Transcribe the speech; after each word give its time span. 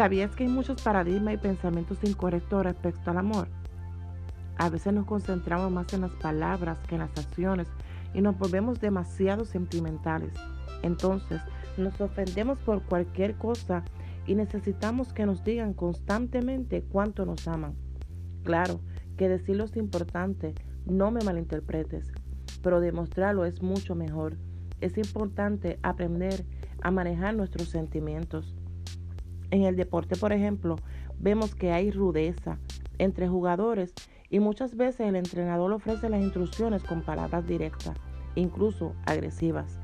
¿Sabías 0.00 0.34
que 0.34 0.44
hay 0.44 0.48
muchos 0.48 0.80
paradigmas 0.80 1.34
y 1.34 1.36
pensamientos 1.36 1.98
incorrectos 2.02 2.64
respecto 2.64 3.10
al 3.10 3.18
amor? 3.18 3.48
A 4.56 4.70
veces 4.70 4.94
nos 4.94 5.04
concentramos 5.04 5.70
más 5.70 5.92
en 5.92 6.00
las 6.00 6.12
palabras 6.12 6.78
que 6.88 6.94
en 6.94 7.02
las 7.02 7.10
acciones 7.18 7.68
y 8.14 8.22
nos 8.22 8.38
volvemos 8.38 8.80
demasiado 8.80 9.44
sentimentales. 9.44 10.32
Entonces, 10.82 11.42
nos 11.76 12.00
ofendemos 12.00 12.58
por 12.60 12.82
cualquier 12.84 13.34
cosa 13.34 13.84
y 14.26 14.36
necesitamos 14.36 15.12
que 15.12 15.26
nos 15.26 15.44
digan 15.44 15.74
constantemente 15.74 16.80
cuánto 16.80 17.26
nos 17.26 17.46
aman. 17.46 17.74
Claro 18.42 18.80
que 19.18 19.28
decirlo 19.28 19.64
es 19.64 19.76
importante, 19.76 20.54
no 20.86 21.10
me 21.10 21.22
malinterpretes, 21.22 22.10
pero 22.62 22.80
demostrarlo 22.80 23.44
es 23.44 23.60
mucho 23.60 23.94
mejor. 23.94 24.38
Es 24.80 24.96
importante 24.96 25.78
aprender 25.82 26.46
a 26.80 26.90
manejar 26.90 27.36
nuestros 27.36 27.68
sentimientos. 27.68 28.54
En 29.50 29.62
el 29.62 29.76
deporte, 29.76 30.16
por 30.16 30.32
ejemplo, 30.32 30.76
vemos 31.18 31.54
que 31.54 31.72
hay 31.72 31.90
rudeza 31.90 32.58
entre 32.98 33.28
jugadores 33.28 33.94
y 34.28 34.38
muchas 34.38 34.76
veces 34.76 35.08
el 35.08 35.16
entrenador 35.16 35.72
ofrece 35.72 36.08
las 36.08 36.20
instrucciones 36.20 36.84
con 36.84 37.02
palabras 37.02 37.46
directas, 37.46 37.96
incluso 38.36 38.94
agresivas. 39.06 39.80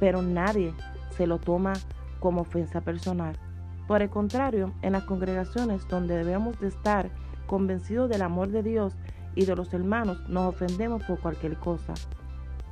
Pero 0.00 0.20
nadie 0.20 0.74
se 1.10 1.26
lo 1.26 1.38
toma 1.38 1.74
como 2.18 2.40
ofensa 2.40 2.80
personal. 2.80 3.38
Por 3.86 4.02
el 4.02 4.10
contrario, 4.10 4.72
en 4.82 4.92
las 4.92 5.04
congregaciones 5.04 5.86
donde 5.88 6.16
debemos 6.16 6.58
de 6.58 6.68
estar 6.68 7.10
convencidos 7.46 8.08
del 8.08 8.22
amor 8.22 8.48
de 8.48 8.62
Dios 8.62 8.96
y 9.36 9.44
de 9.44 9.54
los 9.54 9.72
hermanos, 9.74 10.28
nos 10.28 10.54
ofendemos 10.54 11.04
por 11.04 11.20
cualquier 11.20 11.56
cosa. 11.56 11.94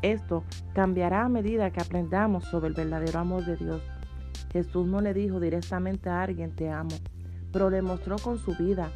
Esto 0.00 0.42
cambiará 0.74 1.24
a 1.24 1.28
medida 1.28 1.70
que 1.70 1.80
aprendamos 1.80 2.44
sobre 2.44 2.68
el 2.68 2.74
verdadero 2.74 3.20
amor 3.20 3.44
de 3.44 3.56
Dios. 3.56 3.82
Jesús 4.52 4.86
no 4.86 5.00
le 5.00 5.14
dijo 5.14 5.40
directamente 5.40 6.10
a 6.10 6.22
alguien 6.22 6.54
te 6.54 6.70
amo, 6.70 6.94
pero 7.52 7.70
le 7.70 7.82
mostró 7.82 8.16
con 8.18 8.38
su 8.38 8.54
vida. 8.54 8.90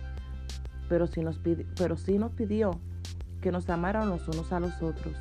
Pero 0.88 1.06
sí 1.06 1.22
nos, 1.22 1.38
pidió 1.38 2.70
que 3.40 3.50
nos 3.50 3.68
amaran 3.68 4.08
los 4.08 4.28
unos 4.28 4.52
a 4.52 4.60
los 4.60 4.82
otros. 4.82 5.14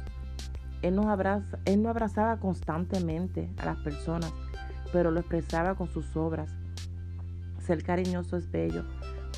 Él, 0.82 0.96
nos 0.96 1.08
abraza, 1.08 1.58
él 1.66 1.82
no 1.82 1.90
abrazaba 1.90 2.38
constantemente 2.38 3.50
a 3.58 3.66
las 3.66 3.78
personas, 3.78 4.32
pero 4.92 5.10
lo 5.10 5.22
expresaba 5.22 5.76
con 5.76 5.88
sus 5.88 6.16
obras. 6.16 6.52
Ser 7.60 7.84
cariñoso 7.84 8.38
es 8.38 8.52
bello, 8.52 8.84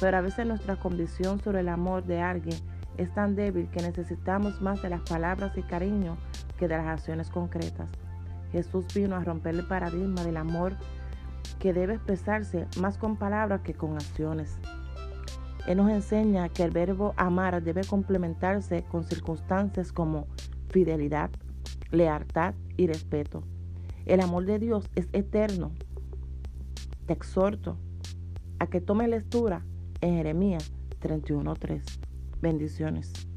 pero 0.01 0.17
a 0.17 0.21
veces 0.21 0.45
nuestra 0.45 0.75
convicción 0.75 1.39
sobre 1.39 1.61
el 1.61 1.69
amor 1.69 2.03
de 2.05 2.21
alguien 2.21 2.57
es 2.97 3.13
tan 3.13 3.35
débil 3.35 3.69
que 3.69 3.81
necesitamos 3.81 4.61
más 4.61 4.81
de 4.81 4.89
las 4.89 5.01
palabras 5.01 5.57
y 5.57 5.61
cariño 5.61 6.17
que 6.57 6.67
de 6.67 6.75
las 6.75 6.87
acciones 6.87 7.29
concretas. 7.29 7.87
Jesús 8.51 8.85
vino 8.93 9.15
a 9.15 9.23
romper 9.23 9.55
el 9.55 9.67
paradigma 9.67 10.23
del 10.23 10.37
amor 10.37 10.75
que 11.59 11.73
debe 11.73 11.95
expresarse 11.95 12.67
más 12.79 12.97
con 12.97 13.17
palabras 13.17 13.61
que 13.61 13.73
con 13.73 13.93
acciones. 13.93 14.57
Él 15.67 15.77
nos 15.77 15.91
enseña 15.91 16.49
que 16.49 16.63
el 16.63 16.71
verbo 16.71 17.13
amar 17.17 17.61
debe 17.61 17.83
complementarse 17.83 18.83
con 18.83 19.03
circunstancias 19.03 19.91
como 19.91 20.27
fidelidad, 20.69 21.29
lealtad 21.91 22.53
y 22.77 22.87
respeto. 22.87 23.43
El 24.05 24.21
amor 24.21 24.45
de 24.45 24.59
Dios 24.59 24.89
es 24.95 25.09
eterno. 25.11 25.71
Te 27.05 27.13
exhorto 27.13 27.77
a 28.59 28.67
que 28.67 28.79
tome 28.79 29.07
lectura 29.07 29.65
en 30.01 30.15
Jeremías 30.15 30.71
31.3. 31.01 31.83
Bendiciones. 32.41 33.27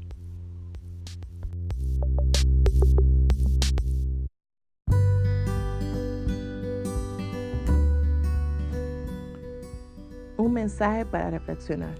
Mensaje 10.61 11.07
para 11.07 11.31
reflexionar. 11.31 11.95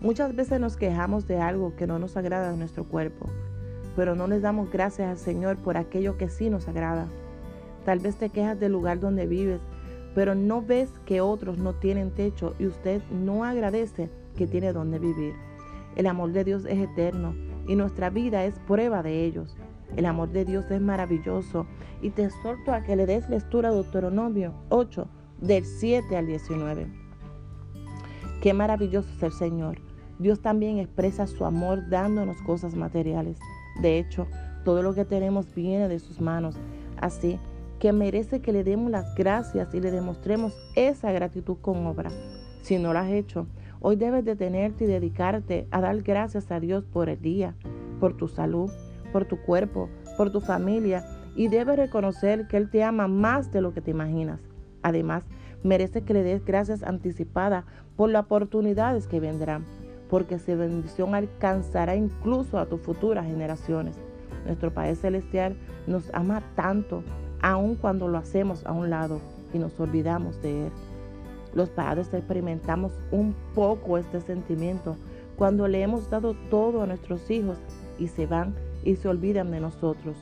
Muchas 0.00 0.36
veces 0.36 0.60
nos 0.60 0.76
quejamos 0.76 1.26
de 1.26 1.40
algo 1.40 1.74
que 1.74 1.86
no 1.86 1.98
nos 1.98 2.18
agrada 2.18 2.52
en 2.52 2.58
nuestro 2.58 2.84
cuerpo, 2.84 3.26
pero 3.96 4.14
no 4.14 4.26
les 4.26 4.42
damos 4.42 4.70
gracias 4.70 5.08
al 5.08 5.16
Señor 5.16 5.56
por 5.56 5.78
aquello 5.78 6.18
que 6.18 6.28
sí 6.28 6.50
nos 6.50 6.68
agrada. 6.68 7.06
Tal 7.86 7.98
vez 8.00 8.16
te 8.16 8.28
quejas 8.28 8.60
del 8.60 8.72
lugar 8.72 9.00
donde 9.00 9.26
vives, 9.26 9.62
pero 10.14 10.34
no 10.34 10.60
ves 10.60 10.90
que 11.06 11.22
otros 11.22 11.56
no 11.56 11.72
tienen 11.72 12.10
techo 12.10 12.54
y 12.58 12.66
usted 12.66 13.00
no 13.10 13.42
agradece 13.42 14.10
que 14.36 14.46
tiene 14.46 14.74
donde 14.74 14.98
vivir. 14.98 15.32
El 15.96 16.08
amor 16.08 16.32
de 16.32 16.44
Dios 16.44 16.66
es 16.66 16.78
eterno 16.78 17.34
y 17.66 17.74
nuestra 17.74 18.10
vida 18.10 18.44
es 18.44 18.58
prueba 18.66 19.02
de 19.02 19.24
ellos. 19.24 19.56
El 19.96 20.04
amor 20.04 20.28
de 20.28 20.44
Dios 20.44 20.70
es 20.70 20.82
maravilloso 20.82 21.66
y 22.02 22.10
te 22.10 22.24
exhorto 22.24 22.70
a 22.74 22.82
que 22.82 22.96
le 22.96 23.06
des 23.06 23.30
lectura 23.30 23.70
a 23.70 23.72
Deuteronomio 23.72 24.52
8, 24.68 25.08
del 25.40 25.64
7 25.64 26.16
al 26.18 26.26
19. 26.26 27.07
Qué 28.40 28.54
maravilloso 28.54 29.08
es 29.16 29.22
el 29.22 29.32
Señor. 29.32 29.78
Dios 30.18 30.40
también 30.40 30.78
expresa 30.78 31.26
su 31.26 31.44
amor 31.44 31.88
dándonos 31.88 32.40
cosas 32.42 32.74
materiales. 32.74 33.38
De 33.80 33.98
hecho, 33.98 34.26
todo 34.64 34.82
lo 34.82 34.94
que 34.94 35.04
tenemos 35.04 35.54
viene 35.54 35.88
de 35.88 35.98
sus 35.98 36.20
manos. 36.20 36.56
Así 37.00 37.38
que 37.78 37.92
merece 37.92 38.40
que 38.40 38.52
le 38.52 38.64
demos 38.64 38.90
las 38.90 39.14
gracias 39.14 39.74
y 39.74 39.80
le 39.80 39.90
demostremos 39.90 40.56
esa 40.76 41.10
gratitud 41.12 41.56
con 41.60 41.86
obra. 41.86 42.10
Si 42.62 42.78
no 42.78 42.92
lo 42.92 42.98
has 42.98 43.10
hecho, 43.10 43.46
hoy 43.80 43.96
debes 43.96 44.24
detenerte 44.24 44.84
y 44.84 44.88
dedicarte 44.88 45.66
a 45.70 45.80
dar 45.80 46.02
gracias 46.02 46.50
a 46.50 46.60
Dios 46.60 46.84
por 46.84 47.08
el 47.08 47.20
día, 47.20 47.54
por 47.98 48.16
tu 48.16 48.28
salud, 48.28 48.70
por 49.12 49.24
tu 49.24 49.40
cuerpo, 49.42 49.88
por 50.16 50.30
tu 50.30 50.40
familia 50.40 51.04
y 51.34 51.48
debes 51.48 51.76
reconocer 51.76 52.46
que 52.48 52.56
Él 52.56 52.70
te 52.70 52.82
ama 52.82 53.08
más 53.08 53.52
de 53.52 53.62
lo 53.62 53.72
que 53.72 53.80
te 53.80 53.92
imaginas. 53.92 54.40
Además, 54.88 55.22
merece 55.62 56.02
que 56.02 56.14
le 56.14 56.22
des 56.22 56.44
gracias 56.44 56.82
anticipadas 56.82 57.64
por 57.94 58.08
las 58.08 58.24
oportunidades 58.24 59.06
que 59.06 59.20
vendrán, 59.20 59.66
porque 60.08 60.38
su 60.38 60.56
bendición 60.56 61.14
alcanzará 61.14 61.94
incluso 61.94 62.58
a 62.58 62.66
tus 62.66 62.80
futuras 62.80 63.26
generaciones. 63.26 63.96
Nuestro 64.46 64.72
Padre 64.72 64.94
Celestial 64.94 65.56
nos 65.86 66.08
ama 66.14 66.42
tanto 66.54 67.02
aun 67.42 67.74
cuando 67.74 68.08
lo 68.08 68.16
hacemos 68.16 68.64
a 68.64 68.72
un 68.72 68.88
lado 68.88 69.20
y 69.52 69.58
nos 69.58 69.78
olvidamos 69.78 70.40
de 70.40 70.66
Él. 70.66 70.72
Los 71.54 71.68
padres 71.68 72.12
experimentamos 72.14 72.92
un 73.10 73.34
poco 73.54 73.98
este 73.98 74.20
sentimiento 74.20 74.96
cuando 75.36 75.68
le 75.68 75.82
hemos 75.82 76.08
dado 76.08 76.34
todo 76.50 76.82
a 76.82 76.86
nuestros 76.86 77.30
hijos 77.30 77.58
y 77.98 78.08
se 78.08 78.26
van 78.26 78.54
y 78.84 78.96
se 78.96 79.08
olvidan 79.08 79.50
de 79.50 79.60
nosotros 79.60 80.16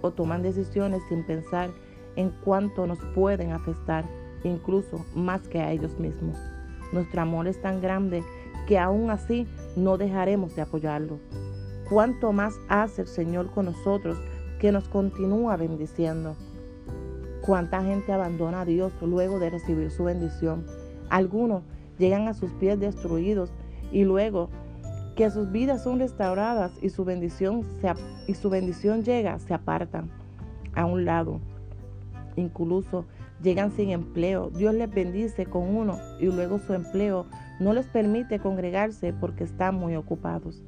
o 0.00 0.10
toman 0.10 0.42
decisiones 0.42 1.02
sin 1.08 1.24
pensar 1.24 1.70
en 2.16 2.30
cuánto 2.44 2.86
nos 2.86 2.98
pueden 3.14 3.52
afectar, 3.52 4.04
incluso 4.44 5.04
más 5.14 5.46
que 5.48 5.60
a 5.60 5.72
ellos 5.72 5.98
mismos. 5.98 6.36
Nuestro 6.92 7.22
amor 7.22 7.46
es 7.46 7.60
tan 7.60 7.80
grande 7.80 8.22
que 8.66 8.78
aún 8.78 9.10
así 9.10 9.46
no 9.76 9.96
dejaremos 9.96 10.56
de 10.56 10.62
apoyarlo. 10.62 11.18
Cuánto 11.88 12.32
más 12.32 12.54
hace 12.68 13.02
el 13.02 13.08
Señor 13.08 13.50
con 13.52 13.66
nosotros 13.66 14.18
que 14.58 14.72
nos 14.72 14.88
continúa 14.88 15.56
bendiciendo. 15.56 16.36
¿Cuánta 17.42 17.82
gente 17.82 18.12
abandona 18.12 18.62
a 18.62 18.64
Dios 18.64 18.92
luego 19.00 19.38
de 19.38 19.50
recibir 19.50 19.90
su 19.90 20.04
bendición? 20.04 20.66
Algunos 21.10 21.62
llegan 21.98 22.26
a 22.26 22.34
sus 22.34 22.50
pies 22.52 22.80
destruidos 22.80 23.52
y 23.92 24.04
luego 24.04 24.48
que 25.14 25.30
sus 25.30 25.50
vidas 25.50 25.82
son 25.82 25.98
restauradas 25.98 26.72
y 26.82 26.90
su 26.90 27.04
bendición, 27.04 27.64
y 28.26 28.34
su 28.34 28.50
bendición 28.50 29.02
llega, 29.02 29.38
se 29.38 29.54
apartan 29.54 30.10
a 30.74 30.84
un 30.84 31.04
lado. 31.04 31.40
Incluso 32.36 33.06
llegan 33.42 33.72
sin 33.72 33.90
empleo. 33.90 34.50
Dios 34.50 34.74
les 34.74 34.90
bendice 34.90 35.46
con 35.46 35.74
uno 35.74 35.98
y 36.20 36.26
luego 36.26 36.58
su 36.58 36.74
empleo 36.74 37.26
no 37.60 37.72
les 37.72 37.86
permite 37.86 38.38
congregarse 38.38 39.12
porque 39.12 39.44
están 39.44 39.74
muy 39.74 39.96
ocupados. 39.96 40.62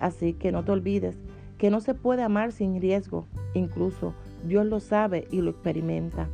Así 0.00 0.34
que 0.34 0.52
no 0.52 0.64
te 0.64 0.72
olvides 0.72 1.16
que 1.58 1.70
no 1.70 1.80
se 1.80 1.94
puede 1.94 2.22
amar 2.22 2.52
sin 2.52 2.80
riesgo. 2.80 3.26
Incluso 3.54 4.14
Dios 4.46 4.64
lo 4.66 4.80
sabe 4.80 5.26
y 5.30 5.40
lo 5.40 5.50
experimenta, 5.50 6.28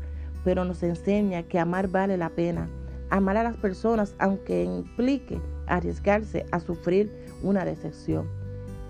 pero 0.44 0.64
nos 0.64 0.82
enseña 0.82 1.44
que 1.44 1.58
amar 1.58 1.88
vale 1.88 2.16
la 2.16 2.30
pena. 2.30 2.68
Amar 3.10 3.38
a 3.38 3.42
las 3.42 3.56
personas 3.56 4.14
aunque 4.18 4.64
implique 4.64 5.40
arriesgarse 5.66 6.44
a 6.52 6.60
sufrir 6.60 7.10
una 7.42 7.64
decepción. 7.64 8.26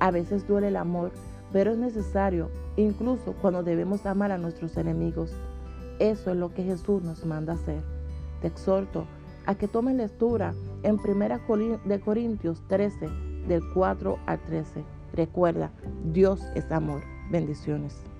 A 0.00 0.10
veces 0.10 0.46
duele 0.46 0.68
el 0.68 0.76
amor, 0.76 1.12
pero 1.52 1.70
es 1.70 1.78
necesario, 1.78 2.50
incluso 2.76 3.34
cuando 3.40 3.62
debemos 3.62 4.04
amar 4.06 4.32
a 4.32 4.38
nuestros 4.38 4.76
enemigos. 4.76 5.32
Eso 5.98 6.30
es 6.30 6.36
lo 6.36 6.52
que 6.52 6.62
Jesús 6.62 7.02
nos 7.02 7.24
manda 7.24 7.54
hacer. 7.54 7.82
Te 8.40 8.48
exhorto 8.48 9.06
a 9.46 9.54
que 9.54 9.68
tomes 9.68 9.96
lectura 9.96 10.54
en 10.82 10.98
1 10.98 11.80
de 11.84 12.00
Corintios 12.00 12.62
13, 12.68 13.08
del 13.48 13.62
4 13.72 14.18
al 14.26 14.42
13. 14.44 14.84
Recuerda, 15.12 15.70
Dios 16.12 16.40
es 16.54 16.70
amor. 16.72 17.02
Bendiciones. 17.30 18.13